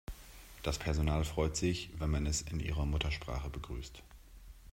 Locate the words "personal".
0.79-1.23